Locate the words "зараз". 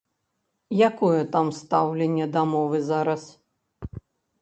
2.91-3.21